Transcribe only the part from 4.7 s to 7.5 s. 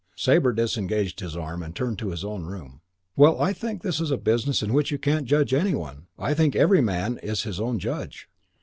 which you can't judge any one. I think every man is